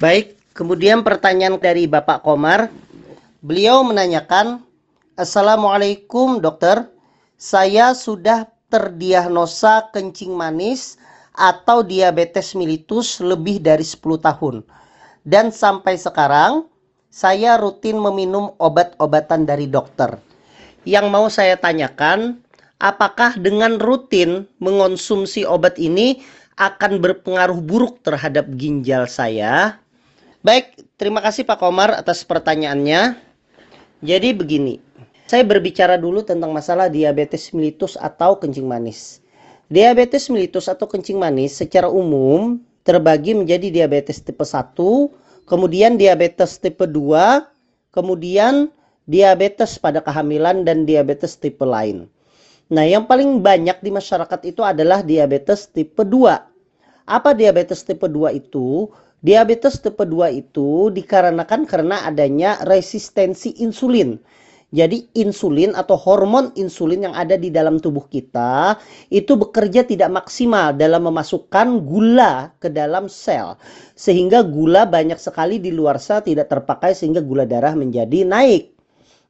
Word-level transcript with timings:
Baik, 0.00 0.32
kemudian 0.56 1.04
pertanyaan 1.04 1.60
dari 1.60 1.84
Bapak 1.84 2.24
Komar. 2.24 2.72
Beliau 3.44 3.84
menanyakan, 3.84 4.64
Assalamualaikum 5.12 6.40
dokter, 6.40 6.88
saya 7.36 7.92
sudah 7.92 8.48
terdiagnosa 8.72 9.92
kencing 9.92 10.32
manis 10.32 10.96
atau 11.36 11.84
diabetes 11.84 12.56
mellitus 12.56 13.20
lebih 13.20 13.60
dari 13.60 13.84
10 13.84 14.00
tahun. 14.24 14.64
Dan 15.20 15.52
sampai 15.52 16.00
sekarang 16.00 16.64
saya 17.12 17.60
rutin 17.60 18.00
meminum 18.00 18.56
obat-obatan 18.56 19.44
dari 19.44 19.68
dokter. 19.68 20.16
Yang 20.88 21.06
mau 21.12 21.28
saya 21.28 21.60
tanyakan, 21.60 22.40
apakah 22.80 23.36
dengan 23.36 23.76
rutin 23.76 24.48
mengonsumsi 24.64 25.44
obat 25.44 25.76
ini 25.76 26.24
akan 26.56 27.04
berpengaruh 27.04 27.60
buruk 27.60 28.00
terhadap 28.00 28.48
ginjal 28.56 29.04
saya? 29.04 29.76
Baik, 30.40 30.72
terima 30.96 31.20
kasih 31.20 31.44
Pak 31.44 31.60
Komar 31.60 31.92
atas 31.92 32.24
pertanyaannya. 32.24 33.12
Jadi 34.00 34.32
begini, 34.32 34.80
saya 35.28 35.44
berbicara 35.44 36.00
dulu 36.00 36.24
tentang 36.24 36.48
masalah 36.48 36.88
diabetes 36.88 37.52
mellitus 37.52 37.92
atau 38.00 38.40
kencing 38.40 38.64
manis. 38.64 39.20
Diabetes 39.68 40.32
mellitus 40.32 40.72
atau 40.72 40.88
kencing 40.88 41.20
manis 41.20 41.60
secara 41.60 41.92
umum 41.92 42.56
terbagi 42.88 43.36
menjadi 43.36 43.68
diabetes 43.68 44.24
tipe 44.24 44.40
1, 44.40 44.80
kemudian 45.44 46.00
diabetes 46.00 46.56
tipe 46.56 46.88
2, 46.88 47.92
kemudian 47.92 48.72
diabetes 49.04 49.76
pada 49.76 50.00
kehamilan 50.00 50.64
dan 50.64 50.88
diabetes 50.88 51.36
tipe 51.36 51.68
lain. 51.68 52.08
Nah, 52.72 52.88
yang 52.88 53.04
paling 53.04 53.44
banyak 53.44 53.76
di 53.84 53.92
masyarakat 53.92 54.40
itu 54.48 54.64
adalah 54.64 55.04
diabetes 55.04 55.68
tipe 55.68 56.00
2. 56.00 56.32
Apa 57.04 57.36
diabetes 57.36 57.84
tipe 57.84 58.08
2 58.08 58.40
itu? 58.40 58.88
Diabetes 59.20 59.84
tipe 59.84 60.00
2 60.00 60.32
itu 60.32 60.88
dikarenakan 60.88 61.68
karena 61.68 62.08
adanya 62.08 62.56
resistensi 62.64 63.60
insulin. 63.60 64.16
Jadi 64.70 65.10
insulin 65.18 65.74
atau 65.74 65.98
hormon 65.98 66.54
insulin 66.54 67.10
yang 67.10 67.14
ada 67.18 67.34
di 67.34 67.50
dalam 67.50 67.82
tubuh 67.82 68.06
kita 68.06 68.78
itu 69.10 69.34
bekerja 69.34 69.82
tidak 69.82 70.14
maksimal 70.14 70.70
dalam 70.72 71.10
memasukkan 71.10 71.82
gula 71.82 72.54
ke 72.62 72.70
dalam 72.70 73.10
sel. 73.10 73.58
Sehingga 73.98 74.46
gula 74.46 74.86
banyak 74.86 75.18
sekali 75.18 75.58
di 75.58 75.74
luar 75.74 75.98
sel 75.98 76.22
tidak 76.22 76.48
terpakai 76.48 76.94
sehingga 76.94 77.18
gula 77.18 77.44
darah 77.50 77.74
menjadi 77.74 78.22
naik. 78.22 78.72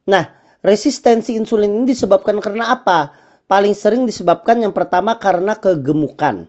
Nah, 0.07 0.29
resistensi 0.61 1.33
insulin 1.33 1.73
ini 1.81 1.91
disebabkan 1.97 2.37
karena 2.37 2.71
apa? 2.77 3.31
paling 3.51 3.75
sering 3.75 4.07
disebabkan 4.07 4.63
yang 4.63 4.71
pertama 4.71 5.19
karena 5.19 5.59
kegemukan. 5.59 6.47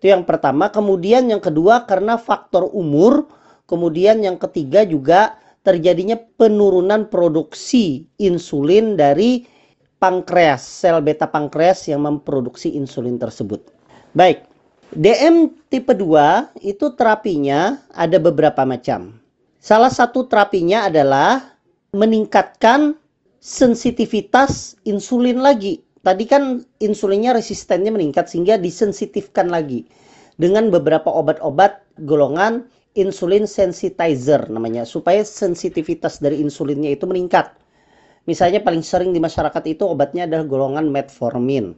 Itu 0.00 0.08
yang 0.08 0.24
pertama. 0.24 0.72
Kemudian 0.72 1.28
yang 1.28 1.44
kedua 1.44 1.84
karena 1.84 2.16
faktor 2.16 2.72
umur. 2.72 3.28
Kemudian 3.68 4.24
yang 4.24 4.40
ketiga 4.40 4.88
juga 4.88 5.36
terjadinya 5.60 6.16
penurunan 6.40 7.04
produksi 7.12 8.08
insulin 8.16 8.96
dari 8.96 9.44
pankreas, 10.00 10.64
sel 10.64 11.04
beta 11.04 11.28
pankreas 11.28 11.84
yang 11.84 12.08
memproduksi 12.08 12.72
insulin 12.72 13.20
tersebut. 13.20 13.60
Baik, 14.16 14.48
DM 14.96 15.52
tipe 15.68 15.92
2 15.92 16.64
itu 16.64 16.96
terapinya 16.96 17.78
ada 17.92 18.16
beberapa 18.16 18.64
macam. 18.64 19.20
Salah 19.60 19.92
satu 19.92 20.24
terapinya 20.24 20.88
adalah 20.88 21.52
meningkatkan 21.92 22.96
sensitivitas 23.44 24.80
insulin 24.88 25.44
lagi 25.44 25.84
tadi 26.00 26.24
kan 26.24 26.64
insulinnya 26.80 27.36
resistennya 27.36 27.92
meningkat 27.92 28.28
sehingga 28.32 28.56
disensitifkan 28.56 29.52
lagi 29.52 29.84
dengan 30.40 30.72
beberapa 30.72 31.12
obat-obat 31.12 31.84
golongan 32.04 32.64
insulin 32.98 33.46
sensitizer 33.46 34.50
namanya 34.50 34.82
supaya 34.88 35.22
sensitivitas 35.22 36.18
dari 36.18 36.40
insulinnya 36.40 36.90
itu 36.90 37.04
meningkat. 37.06 37.54
Misalnya 38.28 38.60
paling 38.60 38.84
sering 38.84 39.10
di 39.16 39.20
masyarakat 39.20 39.64
itu 39.68 39.84
obatnya 39.88 40.28
adalah 40.28 40.44
golongan 40.44 40.92
metformin. 40.92 41.72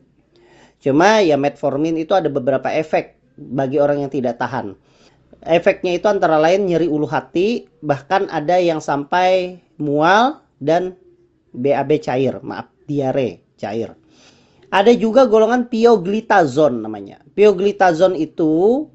Cuma 0.83 1.22
ya 1.22 1.39
metformin 1.39 1.94
itu 1.94 2.12
ada 2.19 2.27
beberapa 2.27 2.66
efek 2.66 3.15
bagi 3.39 3.78
orang 3.78 4.03
yang 4.03 4.10
tidak 4.10 4.43
tahan. 4.43 4.75
Efeknya 5.43 5.99
itu 5.99 6.06
antara 6.06 6.39
lain 6.39 6.71
nyeri 6.71 6.87
ulu 6.87 7.06
hati, 7.06 7.66
bahkan 7.83 8.31
ada 8.31 8.59
yang 8.59 8.78
sampai 8.78 9.59
mual 9.78 10.43
dan 10.62 10.94
BAB 11.54 11.99
cair, 11.99 12.39
maaf, 12.43 12.71
diare 12.87 13.43
cair. 13.59 14.02
Ada 14.72 14.97
juga 14.97 15.28
golongan 15.28 15.69
pioglitazone 15.69 16.81
namanya. 16.81 17.21
Pioglitazone 17.37 18.16
itu 18.16 18.88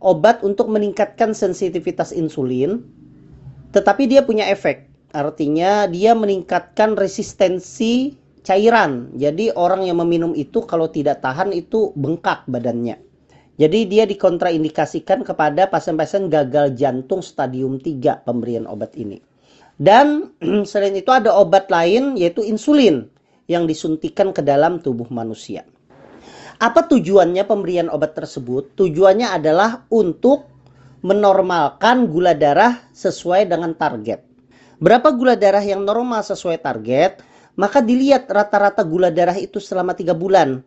obat 0.00 0.40
untuk 0.40 0.72
meningkatkan 0.72 1.36
sensitivitas 1.36 2.16
insulin, 2.16 2.80
tetapi 3.76 4.08
dia 4.08 4.24
punya 4.24 4.48
efek. 4.48 4.88
Artinya 5.12 5.84
dia 5.84 6.16
meningkatkan 6.16 6.96
resistensi 6.96 8.16
cairan. 8.40 9.12
Jadi 9.20 9.52
orang 9.52 9.84
yang 9.84 10.00
meminum 10.00 10.32
itu 10.32 10.64
kalau 10.64 10.88
tidak 10.88 11.20
tahan 11.20 11.52
itu 11.52 11.92
bengkak 11.92 12.48
badannya. 12.48 12.96
Jadi 13.60 13.84
dia 13.84 14.08
dikontraindikasikan 14.08 15.28
kepada 15.28 15.68
pasien-pasien 15.68 16.32
gagal 16.32 16.72
jantung 16.72 17.20
stadium 17.20 17.76
3 17.76 18.24
pemberian 18.24 18.64
obat 18.64 18.96
ini. 18.96 19.20
Dan 19.76 20.32
selain 20.70 20.96
itu 20.96 21.12
ada 21.12 21.36
obat 21.36 21.68
lain 21.68 22.16
yaitu 22.16 22.40
insulin 22.40 23.12
yang 23.48 23.64
disuntikan 23.64 24.30
ke 24.36 24.44
dalam 24.44 24.78
tubuh 24.84 25.08
manusia. 25.08 25.64
Apa 26.60 26.84
tujuannya 26.84 27.48
pemberian 27.48 27.88
obat 27.88 28.12
tersebut? 28.12 28.76
Tujuannya 28.76 29.32
adalah 29.32 29.88
untuk 29.88 30.46
menormalkan 31.00 32.10
gula 32.10 32.36
darah 32.36 32.76
sesuai 32.92 33.48
dengan 33.48 33.72
target. 33.72 34.20
Berapa 34.78 35.10
gula 35.14 35.34
darah 35.34 35.62
yang 35.64 35.82
normal 35.82 36.22
sesuai 36.22 36.60
target? 36.60 37.24
Maka 37.58 37.82
dilihat 37.82 38.30
rata-rata 38.30 38.86
gula 38.86 39.10
darah 39.10 39.34
itu 39.34 39.58
selama 39.58 39.94
tiga 39.94 40.14
bulan. 40.14 40.62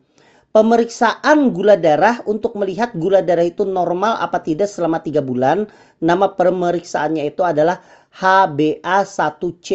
Pemeriksaan 0.51 1.55
gula 1.55 1.79
darah 1.79 2.19
untuk 2.27 2.59
melihat 2.59 2.91
gula 2.91 3.23
darah 3.23 3.47
itu 3.47 3.63
normal 3.63 4.19
apa 4.19 4.43
tidak 4.43 4.67
selama 4.67 4.99
tiga 4.99 5.23
bulan. 5.23 5.63
Nama 6.03 6.27
pemeriksaannya 6.35 7.23
itu 7.31 7.39
adalah 7.47 7.79
HbA1c. 8.11 9.69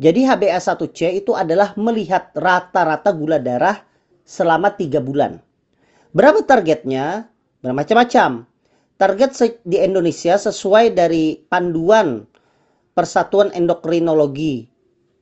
Jadi 0.00 0.24
HbA1c 0.24 1.20
itu 1.20 1.36
adalah 1.36 1.76
melihat 1.76 2.32
rata-rata 2.32 3.12
gula 3.12 3.36
darah 3.36 3.84
selama 4.24 4.72
3 4.72 4.96
bulan. 4.96 5.36
Berapa 6.16 6.40
targetnya? 6.40 7.28
Bermacam-macam. 7.60 8.48
Target 8.96 9.60
di 9.68 9.76
Indonesia 9.76 10.40
sesuai 10.40 10.96
dari 10.96 11.36
panduan 11.36 12.24
Persatuan 12.96 13.52
Endokrinologi 13.52 14.68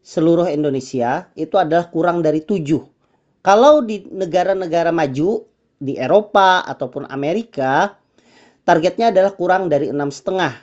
seluruh 0.02 0.50
Indonesia 0.50 1.30
itu 1.38 1.58
adalah 1.58 1.90
kurang 1.90 2.22
dari 2.22 2.42
7. 2.42 2.64
Kalau 3.42 3.82
di 3.82 4.02
negara-negara 4.10 4.90
maju 4.90 5.46
di 5.78 5.94
Eropa 5.94 6.66
ataupun 6.66 7.06
Amerika 7.06 7.94
targetnya 8.66 9.14
adalah 9.14 9.30
kurang 9.34 9.70
dari 9.70 9.94
enam 9.94 10.10
setengah. 10.10 10.58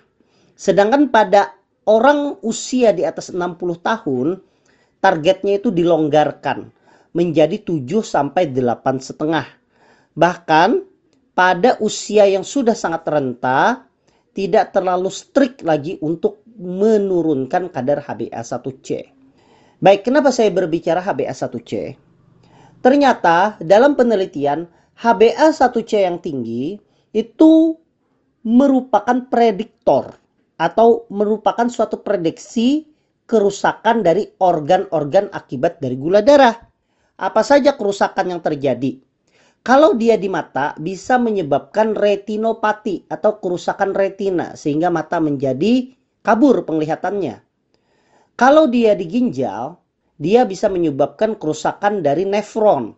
Sedangkan 0.59 1.07
pada 1.07 1.54
orang 1.85 2.41
usia 2.41 2.91
di 2.91 3.05
atas 3.05 3.29
60 3.29 3.57
tahun 3.81 4.41
targetnya 4.99 5.61
itu 5.61 5.69
dilonggarkan 5.69 6.69
menjadi 7.15 7.61
7 7.61 8.01
sampai 8.01 8.51
8 8.51 8.99
setengah. 8.99 9.47
Bahkan 10.17 10.69
pada 11.37 11.77
usia 11.79 12.27
yang 12.27 12.43
sudah 12.43 12.75
sangat 12.75 13.07
renta 13.07 13.85
tidak 14.35 14.75
terlalu 14.75 15.07
strict 15.07 15.63
lagi 15.63 15.95
untuk 16.03 16.43
menurunkan 16.59 17.71
kadar 17.71 18.03
HbA1c. 18.03 19.15
Baik, 19.79 20.07
kenapa 20.07 20.31
saya 20.31 20.51
berbicara 20.51 20.99
HbA1c? 21.03 21.95
Ternyata 22.83 23.59
dalam 23.63 23.95
penelitian 23.95 24.67
HbA1c 24.99 25.91
yang 26.03 26.19
tinggi 26.19 26.79
itu 27.15 27.75
merupakan 28.43 29.25
prediktor 29.27 30.15
atau 30.55 31.07
merupakan 31.11 31.67
suatu 31.67 31.99
prediksi 31.99 32.87
kerusakan 33.25 34.05
dari 34.05 34.29
organ-organ 34.39 35.33
akibat 35.33 35.81
dari 35.81 35.97
gula 35.97 36.21
darah. 36.21 36.55
Apa 37.15 37.41
saja 37.41 37.73
kerusakan 37.75 38.37
yang 38.37 38.41
terjadi? 38.43 39.01
Kalau 39.65 39.97
dia 39.97 40.13
di 40.13 40.29
mata 40.29 40.77
bisa 40.77 41.17
menyebabkan 41.17 41.97
retinopati 41.97 43.09
atau 43.09 43.41
kerusakan 43.41 43.97
retina 43.97 44.53
sehingga 44.53 44.93
mata 44.93 45.17
menjadi 45.17 45.89
kabur 46.21 46.69
penglihatannya. 46.69 47.41
Kalau 48.37 48.69
dia 48.69 48.93
di 48.93 49.09
ginjal, 49.09 49.79
dia 50.21 50.45
bisa 50.45 50.69
menyebabkan 50.69 51.33
kerusakan 51.39 52.05
dari 52.05 52.29
nefron, 52.29 52.93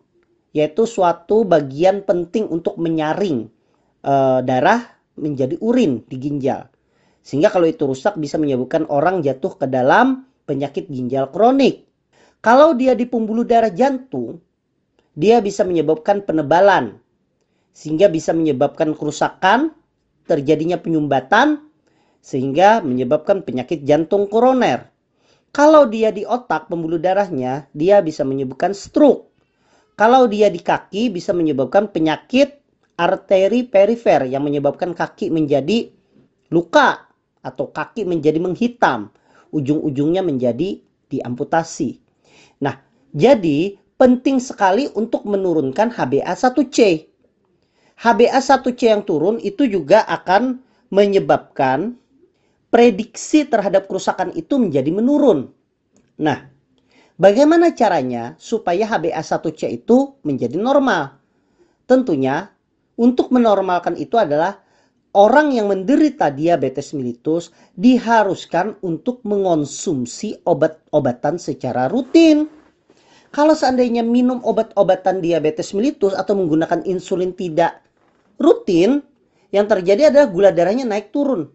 yaitu 0.52 0.84
suatu 0.84 1.48
bagian 1.48 2.04
penting 2.04 2.44
untuk 2.52 2.76
menyaring 2.76 3.48
e, 4.04 4.14
darah 4.44 4.82
menjadi 5.16 5.56
urin 5.62 6.04
di 6.04 6.16
ginjal. 6.20 6.68
Sehingga 7.22 7.52
kalau 7.52 7.68
itu 7.68 7.84
rusak 7.84 8.16
bisa 8.16 8.40
menyebabkan 8.40 8.88
orang 8.88 9.20
jatuh 9.20 9.58
ke 9.58 9.66
dalam 9.68 10.24
penyakit 10.48 10.88
ginjal 10.88 11.28
kronik. 11.28 11.84
Kalau 12.40 12.72
dia 12.72 12.94
di 12.94 13.04
pembuluh 13.04 13.44
darah 13.44 13.68
jantung, 13.68 14.40
dia 15.18 15.42
bisa 15.42 15.66
menyebabkan 15.66 16.22
penebalan. 16.22 17.02
Sehingga 17.74 18.06
bisa 18.06 18.30
menyebabkan 18.30 18.94
kerusakan, 18.94 19.74
terjadinya 20.24 20.78
penyumbatan, 20.78 21.68
sehingga 22.22 22.84
menyebabkan 22.84 23.42
penyakit 23.42 23.82
jantung 23.82 24.30
koroner. 24.30 24.90
Kalau 25.50 25.88
dia 25.88 26.12
di 26.12 26.28
otak 26.28 26.68
pembuluh 26.68 27.00
darahnya, 27.00 27.66
dia 27.72 28.04
bisa 28.04 28.22
menyebabkan 28.22 28.76
stroke. 28.76 29.32
Kalau 29.98 30.30
dia 30.30 30.46
di 30.46 30.62
kaki 30.62 31.10
bisa 31.10 31.34
menyebabkan 31.34 31.90
penyakit 31.90 32.62
arteri 32.94 33.66
perifer 33.66 34.30
yang 34.30 34.46
menyebabkan 34.46 34.94
kaki 34.94 35.34
menjadi 35.34 35.90
luka 36.54 37.07
atau 37.42 37.70
kaki 37.70 38.04
menjadi 38.04 38.38
menghitam, 38.42 39.12
ujung-ujungnya 39.54 40.20
menjadi 40.20 40.80
diamputasi. 41.08 41.98
Nah, 42.60 42.78
jadi 43.14 43.78
penting 43.98 44.38
sekali 44.38 44.86
untuk 44.94 45.26
menurunkan 45.26 45.90
HbA1c. 45.90 47.08
HbA1c 47.98 48.80
yang 48.86 49.02
turun 49.02 49.42
itu 49.42 49.66
juga 49.66 50.06
akan 50.06 50.62
menyebabkan 50.88 51.98
prediksi 52.70 53.48
terhadap 53.48 53.90
kerusakan 53.90 54.30
itu 54.36 54.60
menjadi 54.60 54.92
menurun. 54.92 55.50
Nah, 56.20 56.46
bagaimana 57.18 57.74
caranya 57.74 58.38
supaya 58.38 58.86
HbA1c 58.86 59.82
itu 59.82 60.14
menjadi 60.22 60.54
normal? 60.60 61.18
Tentunya 61.88 62.52
untuk 62.94 63.32
menormalkan 63.32 63.96
itu 63.96 64.14
adalah 64.20 64.60
orang 65.18 65.50
yang 65.50 65.66
menderita 65.66 66.30
diabetes 66.30 66.94
mellitus 66.94 67.50
diharuskan 67.74 68.78
untuk 68.86 69.26
mengonsumsi 69.26 70.38
obat-obatan 70.46 71.42
secara 71.42 71.90
rutin. 71.90 72.46
Kalau 73.34 73.58
seandainya 73.58 74.06
minum 74.06 74.38
obat-obatan 74.46 75.18
diabetes 75.18 75.74
mellitus 75.74 76.14
atau 76.14 76.38
menggunakan 76.38 76.86
insulin 76.86 77.34
tidak 77.34 77.82
rutin, 78.38 79.02
yang 79.50 79.66
terjadi 79.66 80.14
adalah 80.14 80.30
gula 80.30 80.50
darahnya 80.54 80.86
naik 80.86 81.10
turun. 81.10 81.50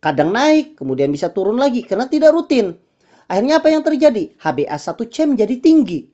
Kadang 0.00 0.32
naik, 0.32 0.80
kemudian 0.80 1.12
bisa 1.12 1.28
turun 1.30 1.60
lagi 1.60 1.84
karena 1.84 2.08
tidak 2.08 2.32
rutin. 2.32 2.80
Akhirnya 3.28 3.60
apa 3.60 3.68
yang 3.68 3.82
terjadi? 3.84 4.34
HbA1c 4.40 5.36
menjadi 5.36 5.54
tinggi. 5.58 6.06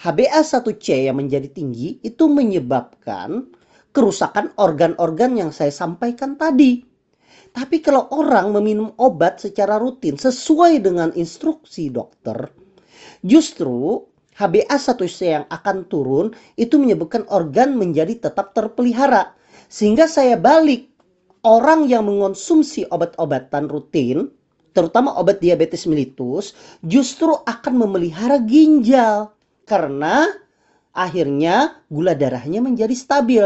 HbA1c 0.00 1.10
yang 1.10 1.20
menjadi 1.20 1.50
tinggi 1.50 1.98
itu 2.00 2.24
menyebabkan 2.30 3.50
kerusakan 3.90 4.54
organ-organ 4.58 5.38
yang 5.38 5.50
saya 5.50 5.74
sampaikan 5.74 6.38
tadi. 6.38 6.86
Tapi 7.50 7.82
kalau 7.82 8.06
orang 8.14 8.54
meminum 8.54 8.94
obat 9.02 9.42
secara 9.42 9.74
rutin 9.82 10.14
sesuai 10.14 10.86
dengan 10.86 11.10
instruksi 11.18 11.90
dokter, 11.90 12.46
justru 13.26 14.06
HbA1c 14.38 15.18
yang 15.26 15.44
akan 15.50 15.84
turun 15.90 16.30
itu 16.54 16.78
menyebabkan 16.78 17.26
organ 17.28 17.74
menjadi 17.74 18.30
tetap 18.30 18.54
terpelihara. 18.54 19.34
Sehingga 19.66 20.06
saya 20.06 20.38
balik, 20.38 20.90
orang 21.42 21.90
yang 21.90 22.06
mengonsumsi 22.06 22.86
obat-obatan 22.88 23.66
rutin, 23.66 24.30
terutama 24.70 25.12
obat 25.18 25.42
diabetes 25.42 25.90
mellitus, 25.90 26.54
justru 26.86 27.34
akan 27.34 27.74
memelihara 27.82 28.38
ginjal. 28.46 29.34
Karena 29.66 30.26
akhirnya 30.94 31.82
gula 31.90 32.14
darahnya 32.14 32.62
menjadi 32.62 32.94
stabil. 32.94 33.44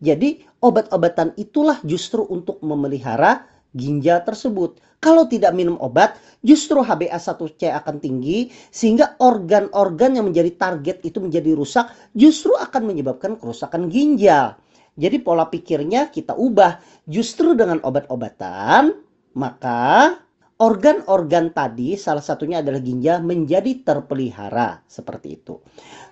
Jadi 0.00 0.42
obat-obatan 0.64 1.36
itulah 1.36 1.76
justru 1.84 2.24
untuk 2.24 2.58
memelihara 2.64 3.44
ginjal 3.76 4.24
tersebut. 4.24 4.80
Kalau 5.00 5.24
tidak 5.24 5.56
minum 5.56 5.80
obat, 5.80 6.20
justru 6.44 6.80
HbA1c 6.84 7.72
akan 7.72 8.04
tinggi 8.04 8.52
sehingga 8.68 9.16
organ-organ 9.16 10.16
yang 10.20 10.28
menjadi 10.28 10.52
target 10.56 11.00
itu 11.04 11.20
menjadi 11.24 11.56
rusak, 11.56 11.88
justru 12.12 12.52
akan 12.56 12.84
menyebabkan 12.84 13.40
kerusakan 13.40 13.88
ginjal. 13.88 14.60
Jadi 15.00 15.16
pola 15.24 15.48
pikirnya 15.48 16.12
kita 16.12 16.36
ubah 16.36 16.80
justru 17.08 17.56
dengan 17.56 17.80
obat-obatan, 17.80 18.92
maka 19.32 20.20
organ-organ 20.60 21.56
tadi 21.56 21.96
salah 21.96 22.20
satunya 22.20 22.60
adalah 22.60 22.84
ginjal 22.84 23.24
menjadi 23.24 23.80
terpelihara 23.80 24.84
seperti 24.84 25.40
itu. 25.40 25.56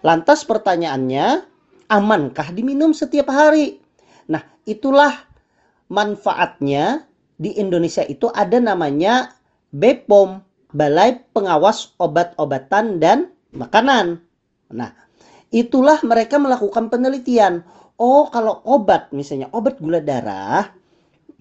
Lantas 0.01 0.49
pertanyaannya, 0.49 1.45
amankah 1.89 2.53
diminum 2.53 2.93
setiap 2.93 3.33
hari? 3.33 3.81
Nah, 4.29 4.45
itulah 4.69 5.13
manfaatnya 5.89 7.09
di 7.41 7.57
Indonesia 7.57 8.05
itu 8.05 8.29
ada 8.33 8.61
namanya 8.61 9.33
BPOM, 9.73 10.45
Balai 10.77 11.21
Pengawas 11.33 11.97
Obat-obatan 11.97 13.01
dan 13.01 13.33
Makanan. 13.57 14.21
Nah, 14.77 14.93
itulah 15.49 15.97
mereka 16.05 16.37
melakukan 16.37 16.93
penelitian. 16.93 17.65
Oh, 17.97 18.29
kalau 18.29 18.61
obat 18.69 19.09
misalnya 19.11 19.49
obat 19.57 19.81
gula 19.81 19.99
darah 20.05 20.69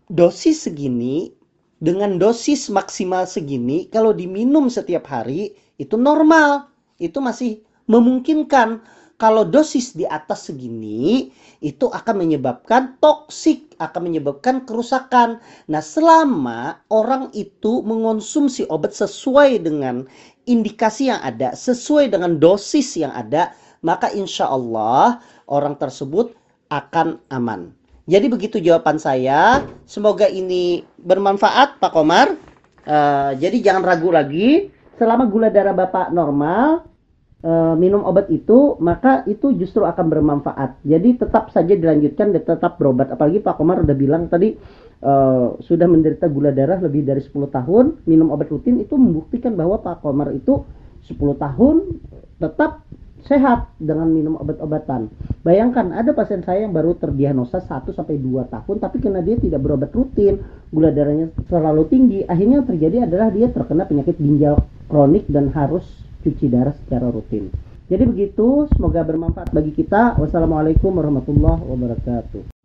dosis 0.07 0.65
segini 0.65 1.35
dengan 1.77 2.15
dosis 2.17 2.71
maksimal 2.71 3.27
segini 3.27 3.91
kalau 3.91 4.15
diminum 4.15 4.71
setiap 4.71 5.05
hari 5.11 5.53
itu 5.77 5.99
normal. 5.99 6.71
Itu 6.97 7.21
masih 7.21 7.61
memungkinkan 7.85 8.81
kalau 9.17 9.41
dosis 9.43 9.97
di 9.97 10.05
atas 10.05 10.49
segini 10.49 11.33
itu 11.57 11.89
akan 11.89 12.21
menyebabkan 12.21 13.01
toksik, 13.01 13.73
akan 13.81 14.13
menyebabkan 14.13 14.61
kerusakan. 14.69 15.41
Nah, 15.65 15.81
selama 15.81 16.85
orang 16.93 17.33
itu 17.33 17.81
mengonsumsi 17.81 18.69
obat 18.69 18.93
sesuai 18.93 19.65
dengan 19.65 20.05
indikasi 20.45 21.09
yang 21.09 21.21
ada, 21.25 21.57
sesuai 21.57 22.13
dengan 22.13 22.37
dosis 22.37 22.93
yang 22.93 23.09
ada, 23.09 23.57
maka 23.81 24.13
insya 24.13 24.45
Allah 24.53 25.17
orang 25.49 25.73
tersebut 25.81 26.37
akan 26.69 27.17
aman. 27.33 27.73
Jadi 28.07 28.31
begitu 28.31 28.57
jawaban 28.63 29.01
saya. 29.01 29.65
Semoga 29.83 30.31
ini 30.31 30.85
bermanfaat 31.01 31.81
Pak 31.81 31.91
Komar. 31.91 32.39
Uh, 32.87 33.35
jadi 33.35 33.59
jangan 33.59 33.83
ragu 33.83 34.13
lagi. 34.13 34.71
Selama 34.95 35.27
gula 35.27 35.51
darah 35.51 35.75
Bapak 35.75 36.15
normal, 36.15 36.87
minum 37.77 38.03
obat 38.03 38.27
itu 38.27 38.75
maka 38.83 39.23
itu 39.29 39.55
justru 39.55 39.87
akan 39.87 40.05
bermanfaat 40.11 40.83
jadi 40.83 41.15
tetap 41.15 41.53
saja 41.55 41.77
dilanjutkan 41.77 42.35
dan 42.35 42.43
tetap 42.43 42.75
berobat 42.75 43.13
apalagi 43.13 43.39
Pak 43.39 43.55
Komar 43.55 43.79
udah 43.85 43.95
bilang 43.95 44.27
tadi 44.27 44.57
e, 44.99 45.13
sudah 45.61 45.87
menderita 45.87 46.27
gula 46.27 46.51
darah 46.51 46.81
lebih 46.81 47.07
dari 47.07 47.23
10 47.23 47.31
tahun 47.47 48.03
minum 48.09 48.33
obat 48.35 48.51
rutin 48.51 48.83
itu 48.83 48.99
membuktikan 48.99 49.55
bahwa 49.55 49.79
Pak 49.79 50.03
Komar 50.03 50.35
itu 50.35 50.65
10 51.07 51.15
tahun 51.39 51.75
tetap 52.41 52.83
sehat 53.27 53.75
dengan 53.81 54.07
minum 54.07 54.39
obat-obatan. 54.39 55.11
Bayangkan 55.43 55.91
ada 55.91 56.15
pasien 56.15 56.45
saya 56.47 56.63
yang 56.63 56.71
baru 56.71 56.95
terdiagnosa 56.95 57.59
1 57.59 57.91
sampai 57.91 58.15
2 58.19 58.47
tahun 58.47 58.75
tapi 58.79 59.03
karena 59.03 59.19
dia 59.19 59.35
tidak 59.35 59.63
berobat 59.63 59.91
rutin, 59.91 60.39
gula 60.71 60.95
darahnya 60.95 61.31
terlalu 61.51 61.83
tinggi, 61.91 62.19
akhirnya 62.23 62.63
yang 62.63 62.67
terjadi 62.67 62.97
adalah 63.03 63.27
dia 63.31 63.47
terkena 63.51 63.83
penyakit 63.83 64.15
ginjal 64.15 64.63
kronik 64.87 65.27
dan 65.27 65.51
harus 65.51 65.83
cuci 66.25 66.45
darah 66.49 66.73
secara 66.73 67.07
rutin. 67.11 67.53
Jadi 67.87 68.03
begitu, 68.03 68.67
semoga 68.75 68.99
bermanfaat 69.05 69.55
bagi 69.55 69.71
kita. 69.71 70.19
Wassalamualaikum 70.19 70.91
warahmatullahi 70.91 71.63
wabarakatuh. 71.63 72.56